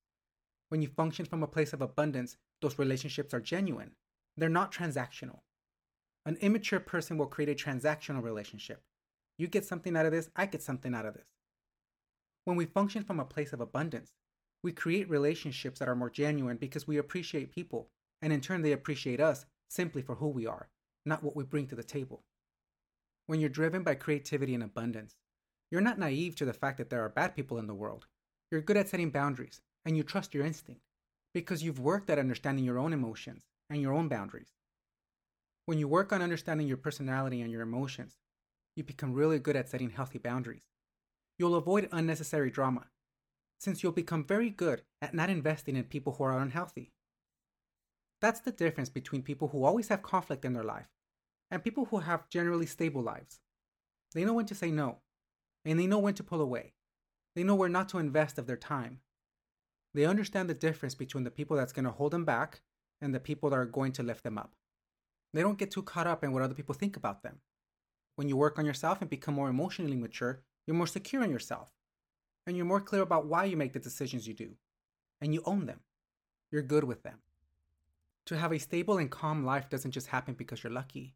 When 0.68 0.82
you 0.82 0.88
function 0.88 1.24
from 1.24 1.42
a 1.42 1.48
place 1.48 1.72
of 1.72 1.80
abundance, 1.80 2.36
those 2.60 2.78
relationships 2.78 3.32
are 3.32 3.40
genuine. 3.40 3.92
They're 4.36 4.48
not 4.48 4.72
transactional. 4.72 5.40
An 6.26 6.36
immature 6.40 6.80
person 6.80 7.16
will 7.16 7.26
create 7.26 7.48
a 7.48 7.54
transactional 7.54 8.22
relationship. 8.22 8.82
You 9.38 9.46
get 9.46 9.64
something 9.64 9.96
out 9.96 10.06
of 10.06 10.12
this, 10.12 10.30
I 10.36 10.46
get 10.46 10.62
something 10.62 10.94
out 10.94 11.06
of 11.06 11.14
this. 11.14 11.28
When 12.44 12.56
we 12.56 12.66
function 12.66 13.04
from 13.04 13.20
a 13.20 13.24
place 13.24 13.52
of 13.52 13.60
abundance, 13.60 14.12
we 14.62 14.72
create 14.72 15.08
relationships 15.08 15.78
that 15.78 15.88
are 15.88 15.94
more 15.94 16.10
genuine 16.10 16.56
because 16.56 16.86
we 16.86 16.98
appreciate 16.98 17.54
people, 17.54 17.90
and 18.20 18.32
in 18.32 18.40
turn, 18.40 18.62
they 18.62 18.72
appreciate 18.72 19.20
us 19.20 19.46
simply 19.68 20.02
for 20.02 20.16
who 20.16 20.28
we 20.28 20.46
are, 20.46 20.68
not 21.06 21.22
what 21.22 21.36
we 21.36 21.44
bring 21.44 21.66
to 21.68 21.76
the 21.76 21.84
table. 21.84 22.24
When 23.26 23.40
you're 23.40 23.48
driven 23.48 23.82
by 23.82 23.94
creativity 23.94 24.54
and 24.54 24.62
abundance, 24.62 25.16
you're 25.70 25.80
not 25.80 25.98
naive 25.98 26.34
to 26.36 26.44
the 26.44 26.52
fact 26.52 26.78
that 26.78 26.90
there 26.90 27.04
are 27.04 27.10
bad 27.10 27.36
people 27.36 27.58
in 27.58 27.66
the 27.66 27.74
world. 27.74 28.06
You're 28.50 28.62
good 28.62 28.78
at 28.78 28.88
setting 28.88 29.10
boundaries, 29.10 29.60
and 29.84 29.96
you 29.96 30.02
trust 30.02 30.32
your 30.32 30.46
instinct 30.46 30.80
because 31.34 31.62
you've 31.62 31.78
worked 31.78 32.08
at 32.08 32.18
understanding 32.18 32.64
your 32.64 32.78
own 32.78 32.92
emotions 32.92 33.42
and 33.68 33.82
your 33.82 33.92
own 33.92 34.08
boundaries. 34.08 34.54
When 35.66 35.78
you 35.78 35.86
work 35.86 36.12
on 36.12 36.22
understanding 36.22 36.66
your 36.66 36.78
personality 36.78 37.42
and 37.42 37.52
your 37.52 37.60
emotions, 37.60 38.16
you 38.74 38.84
become 38.84 39.12
really 39.12 39.38
good 39.38 39.54
at 39.54 39.68
setting 39.68 39.90
healthy 39.90 40.18
boundaries. 40.18 40.64
You'll 41.38 41.56
avoid 41.56 41.90
unnecessary 41.92 42.50
drama, 42.50 42.86
since 43.58 43.82
you'll 43.82 43.92
become 43.92 44.24
very 44.24 44.48
good 44.48 44.82
at 45.02 45.12
not 45.12 45.28
investing 45.28 45.76
in 45.76 45.84
people 45.84 46.14
who 46.14 46.24
are 46.24 46.38
unhealthy. 46.38 46.92
That's 48.20 48.40
the 48.40 48.50
difference 48.50 48.88
between 48.88 49.22
people 49.22 49.48
who 49.48 49.64
always 49.64 49.88
have 49.88 50.02
conflict 50.02 50.44
in 50.44 50.54
their 50.54 50.64
life 50.64 50.88
and 51.50 51.62
people 51.62 51.84
who 51.86 51.98
have 51.98 52.28
generally 52.30 52.66
stable 52.66 53.02
lives. 53.02 53.40
They 54.14 54.24
know 54.24 54.32
when 54.32 54.46
to 54.46 54.54
say 54.54 54.70
no, 54.70 54.98
and 55.64 55.78
they 55.78 55.86
know 55.86 55.98
when 55.98 56.14
to 56.14 56.24
pull 56.24 56.40
away. 56.40 56.72
They 57.34 57.44
know 57.44 57.54
where 57.54 57.68
not 57.68 57.88
to 57.90 57.98
invest 57.98 58.38
of 58.38 58.46
their 58.46 58.56
time. 58.56 59.00
They 59.94 60.04
understand 60.04 60.48
the 60.48 60.54
difference 60.54 60.94
between 60.94 61.24
the 61.24 61.30
people 61.30 61.56
that's 61.56 61.72
going 61.72 61.84
to 61.84 61.90
hold 61.90 62.12
them 62.12 62.24
back 62.24 62.60
and 63.00 63.14
the 63.14 63.20
people 63.20 63.50
that 63.50 63.56
are 63.56 63.64
going 63.64 63.92
to 63.92 64.02
lift 64.02 64.24
them 64.24 64.38
up. 64.38 64.54
They 65.32 65.42
don't 65.42 65.58
get 65.58 65.70
too 65.70 65.82
caught 65.82 66.06
up 66.06 66.24
in 66.24 66.32
what 66.32 66.42
other 66.42 66.54
people 66.54 66.74
think 66.74 66.96
about 66.96 67.22
them. 67.22 67.40
When 68.16 68.28
you 68.28 68.36
work 68.36 68.58
on 68.58 68.66
yourself 68.66 69.00
and 69.00 69.10
become 69.10 69.34
more 69.34 69.48
emotionally 69.48 69.96
mature, 69.96 70.42
you're 70.66 70.76
more 70.76 70.86
secure 70.86 71.22
in 71.22 71.30
yourself. 71.30 71.70
And 72.46 72.56
you're 72.56 72.66
more 72.66 72.80
clear 72.80 73.02
about 73.02 73.26
why 73.26 73.44
you 73.44 73.56
make 73.56 73.72
the 73.72 73.78
decisions 73.78 74.26
you 74.26 74.34
do. 74.34 74.56
And 75.20 75.34
you 75.34 75.42
own 75.44 75.66
them. 75.66 75.80
You're 76.50 76.62
good 76.62 76.84
with 76.84 77.02
them. 77.02 77.18
To 78.26 78.36
have 78.36 78.52
a 78.52 78.58
stable 78.58 78.98
and 78.98 79.10
calm 79.10 79.44
life 79.44 79.68
doesn't 79.68 79.92
just 79.92 80.08
happen 80.08 80.34
because 80.34 80.62
you're 80.62 80.72
lucky. 80.72 81.14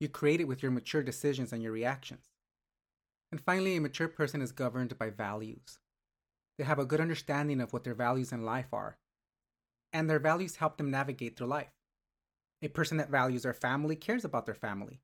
You 0.00 0.08
create 0.08 0.40
it 0.40 0.48
with 0.48 0.62
your 0.62 0.72
mature 0.72 1.02
decisions 1.02 1.52
and 1.52 1.62
your 1.62 1.72
reactions. 1.72 2.31
And 3.32 3.40
finally, 3.40 3.76
a 3.76 3.80
mature 3.80 4.08
person 4.08 4.42
is 4.42 4.52
governed 4.52 4.96
by 4.98 5.08
values. 5.10 5.78
They 6.58 6.64
have 6.64 6.78
a 6.78 6.84
good 6.84 7.00
understanding 7.00 7.60
of 7.62 7.72
what 7.72 7.82
their 7.82 7.94
values 7.94 8.30
in 8.30 8.44
life 8.44 8.68
are, 8.72 8.98
and 9.92 10.08
their 10.08 10.18
values 10.18 10.56
help 10.56 10.76
them 10.76 10.90
navigate 10.90 11.36
through 11.36 11.46
life. 11.46 11.72
A 12.60 12.68
person 12.68 12.98
that 12.98 13.10
values 13.10 13.42
their 13.42 13.54
family 13.54 13.96
cares 13.96 14.24
about 14.24 14.44
their 14.44 14.54
family. 14.54 15.00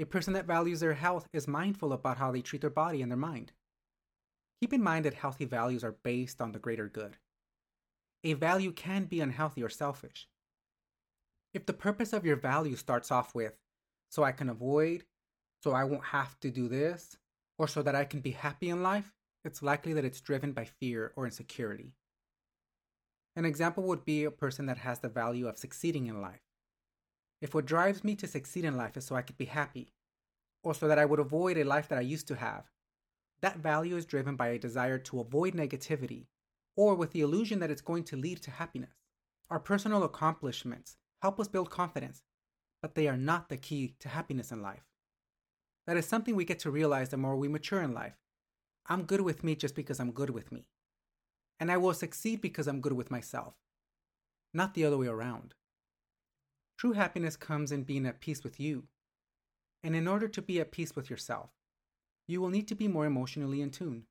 A 0.00 0.04
person 0.04 0.32
that 0.34 0.44
values 0.44 0.80
their 0.80 0.94
health 0.94 1.28
is 1.32 1.48
mindful 1.48 1.92
about 1.92 2.18
how 2.18 2.32
they 2.32 2.42
treat 2.42 2.60
their 2.60 2.68
body 2.68 3.00
and 3.00 3.10
their 3.10 3.16
mind. 3.16 3.52
Keep 4.60 4.72
in 4.72 4.82
mind 4.82 5.04
that 5.04 5.14
healthy 5.14 5.44
values 5.44 5.84
are 5.84 5.96
based 6.02 6.42
on 6.42 6.50
the 6.50 6.58
greater 6.58 6.88
good. 6.88 7.16
A 8.24 8.32
value 8.32 8.72
can 8.72 9.04
be 9.04 9.20
unhealthy 9.20 9.62
or 9.62 9.68
selfish. 9.68 10.28
If 11.54 11.64
the 11.64 11.72
purpose 11.72 12.12
of 12.12 12.26
your 12.26 12.36
value 12.36 12.74
starts 12.74 13.12
off 13.12 13.34
with, 13.34 13.54
so 14.10 14.24
I 14.24 14.32
can 14.32 14.48
avoid, 14.48 15.04
so 15.62 15.72
I 15.72 15.84
won't 15.84 16.06
have 16.06 16.38
to 16.40 16.50
do 16.50 16.68
this, 16.68 17.16
or 17.58 17.68
so 17.68 17.82
that 17.82 17.94
I 17.94 18.04
can 18.04 18.20
be 18.20 18.30
happy 18.30 18.70
in 18.70 18.82
life, 18.82 19.12
it's 19.44 19.62
likely 19.62 19.92
that 19.94 20.04
it's 20.04 20.20
driven 20.20 20.52
by 20.52 20.64
fear 20.64 21.12
or 21.16 21.24
insecurity. 21.24 21.92
An 23.36 23.44
example 23.44 23.84
would 23.84 24.04
be 24.04 24.24
a 24.24 24.30
person 24.30 24.66
that 24.66 24.78
has 24.78 25.00
the 25.00 25.08
value 25.08 25.46
of 25.46 25.58
succeeding 25.58 26.06
in 26.06 26.20
life. 26.20 26.42
If 27.40 27.54
what 27.54 27.66
drives 27.66 28.02
me 28.02 28.16
to 28.16 28.26
succeed 28.26 28.64
in 28.64 28.76
life 28.76 28.96
is 28.96 29.04
so 29.04 29.14
I 29.14 29.22
could 29.22 29.38
be 29.38 29.44
happy, 29.44 29.92
or 30.64 30.74
so 30.74 30.88
that 30.88 30.98
I 30.98 31.04
would 31.04 31.20
avoid 31.20 31.56
a 31.56 31.64
life 31.64 31.88
that 31.88 31.98
I 31.98 32.02
used 32.02 32.26
to 32.28 32.36
have, 32.36 32.64
that 33.40 33.58
value 33.58 33.96
is 33.96 34.06
driven 34.06 34.34
by 34.34 34.48
a 34.48 34.58
desire 34.58 34.98
to 34.98 35.20
avoid 35.20 35.54
negativity, 35.54 36.26
or 36.76 36.96
with 36.96 37.12
the 37.12 37.20
illusion 37.20 37.60
that 37.60 37.70
it's 37.70 37.80
going 37.80 38.04
to 38.04 38.16
lead 38.16 38.42
to 38.42 38.50
happiness. 38.50 38.96
Our 39.50 39.60
personal 39.60 40.02
accomplishments 40.02 40.96
help 41.22 41.38
us 41.38 41.48
build 41.48 41.70
confidence, 41.70 42.24
but 42.82 42.96
they 42.96 43.06
are 43.06 43.16
not 43.16 43.48
the 43.48 43.56
key 43.56 43.94
to 44.00 44.08
happiness 44.08 44.50
in 44.50 44.62
life. 44.62 44.87
That 45.88 45.96
is 45.96 46.04
something 46.04 46.36
we 46.36 46.44
get 46.44 46.58
to 46.60 46.70
realize 46.70 47.08
the 47.08 47.16
more 47.16 47.34
we 47.34 47.48
mature 47.48 47.80
in 47.80 47.94
life. 47.94 48.18
I'm 48.88 49.04
good 49.04 49.22
with 49.22 49.42
me 49.42 49.54
just 49.54 49.74
because 49.74 49.98
I'm 49.98 50.10
good 50.10 50.28
with 50.28 50.52
me. 50.52 50.66
And 51.58 51.72
I 51.72 51.78
will 51.78 51.94
succeed 51.94 52.42
because 52.42 52.68
I'm 52.68 52.82
good 52.82 52.92
with 52.92 53.10
myself, 53.10 53.54
not 54.52 54.74
the 54.74 54.84
other 54.84 54.98
way 54.98 55.06
around. 55.06 55.54
True 56.76 56.92
happiness 56.92 57.36
comes 57.36 57.72
in 57.72 57.84
being 57.84 58.04
at 58.04 58.20
peace 58.20 58.44
with 58.44 58.60
you. 58.60 58.84
And 59.82 59.96
in 59.96 60.06
order 60.06 60.28
to 60.28 60.42
be 60.42 60.60
at 60.60 60.72
peace 60.72 60.94
with 60.94 61.08
yourself, 61.08 61.48
you 62.26 62.42
will 62.42 62.50
need 62.50 62.68
to 62.68 62.74
be 62.74 62.86
more 62.86 63.06
emotionally 63.06 63.62
in 63.62 63.70
tune. 63.70 64.04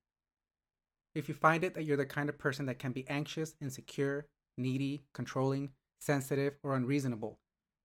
If 1.13 1.29
you 1.29 1.35
find 1.35 1.63
it 1.63 1.75
that 1.75 1.83
you're 1.83 1.95
the 1.95 2.07
kind 2.07 2.27
of 2.27 2.39
person 2.39 2.65
that 2.65 2.79
can 2.79 2.91
be 2.91 3.07
anxious, 3.07 3.53
insecure, 3.61 4.25
needy, 4.57 5.03
controlling, 5.13 5.69
sensitive, 5.99 6.57
or 6.63 6.75
unreasonable, 6.75 7.37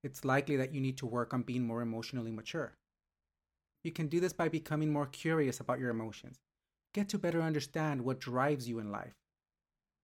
it's 0.02 0.24
likely 0.24 0.56
that 0.56 0.72
you 0.72 0.80
need 0.80 0.96
to 0.96 1.06
work 1.06 1.34
on 1.34 1.42
being 1.42 1.66
more 1.66 1.82
emotionally 1.82 2.32
mature. 2.32 2.78
You 3.82 3.92
can 3.92 4.06
do 4.06 4.20
this 4.20 4.32
by 4.32 4.48
becoming 4.48 4.92
more 4.92 5.06
curious 5.06 5.60
about 5.60 5.80
your 5.80 5.90
emotions. 5.90 6.38
Get 6.94 7.08
to 7.10 7.18
better 7.18 7.42
understand 7.42 8.02
what 8.02 8.20
drives 8.20 8.68
you 8.68 8.78
in 8.78 8.92
life. 8.92 9.14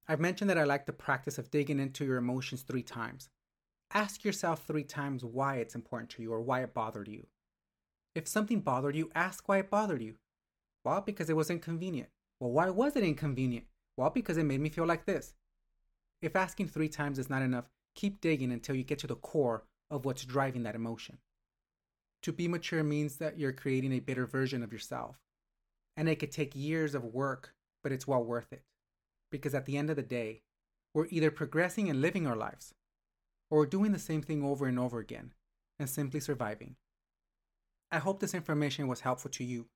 I've 0.08 0.20
mentioned 0.20 0.48
that 0.50 0.58
I 0.58 0.64
like 0.64 0.86
the 0.86 0.92
practice 0.92 1.38
of 1.38 1.50
digging 1.50 1.78
into 1.78 2.04
your 2.04 2.16
emotions 2.16 2.62
three 2.62 2.82
times. 2.82 3.28
Ask 3.92 4.24
yourself 4.24 4.64
three 4.66 4.84
times 4.84 5.24
why 5.24 5.56
it's 5.56 5.74
important 5.74 6.10
to 6.10 6.22
you 6.22 6.32
or 6.32 6.40
why 6.40 6.62
it 6.62 6.74
bothered 6.74 7.08
you. 7.08 7.26
If 8.14 8.26
something 8.26 8.60
bothered 8.60 8.96
you, 8.96 9.10
ask 9.14 9.46
why 9.48 9.58
it 9.58 9.70
bothered 9.70 10.02
you. 10.02 10.16
Well, 10.84 11.02
because 11.02 11.28
it 11.30 11.36
was 11.36 11.50
inconvenient. 11.50 12.08
Well, 12.40 12.50
why 12.50 12.70
was 12.70 12.96
it 12.96 13.04
inconvenient? 13.04 13.66
Well, 13.96 14.10
because 14.10 14.38
it 14.38 14.44
made 14.44 14.60
me 14.60 14.70
feel 14.70 14.86
like 14.86 15.04
this. 15.04 15.34
If 16.22 16.34
asking 16.34 16.68
three 16.68 16.88
times 16.88 17.18
is 17.18 17.30
not 17.30 17.42
enough, 17.42 17.66
keep 17.94 18.20
digging 18.20 18.50
until 18.50 18.74
you 18.74 18.84
get 18.84 18.98
to 19.00 19.06
the 19.06 19.14
core 19.14 19.64
of 19.90 20.04
what's 20.04 20.24
driving 20.24 20.62
that 20.64 20.74
emotion. 20.74 21.18
To 22.22 22.32
be 22.32 22.48
mature 22.48 22.82
means 22.82 23.16
that 23.16 23.38
you're 23.38 23.52
creating 23.52 23.92
a 23.92 24.00
better 24.00 24.26
version 24.26 24.62
of 24.62 24.72
yourself. 24.72 25.16
And 25.96 26.08
it 26.08 26.16
could 26.16 26.32
take 26.32 26.54
years 26.54 26.94
of 26.94 27.04
work, 27.04 27.54
but 27.82 27.92
it's 27.92 28.06
well 28.06 28.22
worth 28.22 28.52
it. 28.52 28.62
Because 29.30 29.54
at 29.54 29.66
the 29.66 29.76
end 29.76 29.90
of 29.90 29.96
the 29.96 30.02
day, 30.02 30.42
we're 30.94 31.06
either 31.10 31.30
progressing 31.30 31.88
and 31.88 32.00
living 32.00 32.26
our 32.26 32.36
lives, 32.36 32.74
or 33.50 33.58
we're 33.58 33.66
doing 33.66 33.92
the 33.92 33.98
same 33.98 34.22
thing 34.22 34.42
over 34.42 34.66
and 34.66 34.78
over 34.78 34.98
again 34.98 35.32
and 35.78 35.88
simply 35.88 36.20
surviving. 36.20 36.76
I 37.90 37.98
hope 37.98 38.20
this 38.20 38.34
information 38.34 38.88
was 38.88 39.00
helpful 39.00 39.30
to 39.32 39.44
you. 39.44 39.66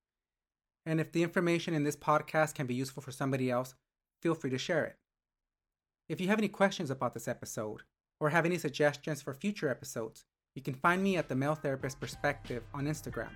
And 0.85 1.01
if 1.01 1.13
the 1.13 1.23
information 1.23 1.75
in 1.75 1.85
this 1.85 1.97
podcast 1.97 2.55
can 2.55 2.67
be 2.67 2.75
useful 2.75 3.03
for 3.03 3.13
somebody 3.13 3.51
else, 3.51 3.75
feel 4.21 4.35
free 4.35 4.51
to 4.51 4.59
share 4.59 4.85
it. 4.85 4.97
If 6.09 6.21
you 6.21 6.29
have 6.29 6.39
any 6.39 6.49
questions 6.49 6.91
about 6.91 7.15
this 7.15 7.29
episode 7.29 7.83
or 8.21 8.31
have 8.31 8.45
any 8.45 8.59
suggestions 8.59 9.23
for 9.23 9.33
future 9.33 9.69
episodes, 9.69 10.25
you 10.55 10.63
can 10.63 10.75
find 10.75 11.03
me 11.03 11.17
at 11.17 11.29
the 11.29 11.35
Male 11.35 11.55
Therapist 11.55 12.01
Perspective 12.01 12.63
on 12.75 12.87
Instagram. 12.87 13.31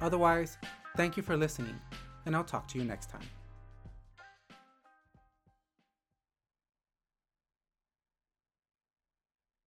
Otherwise, 0.00 0.58
thank 0.96 1.16
you 1.16 1.22
for 1.22 1.36
listening, 1.36 1.78
and 2.26 2.36
I'll 2.36 2.44
talk 2.44 2.68
to 2.68 2.78
you 2.78 2.84
next 2.84 3.10
time. 3.10 3.28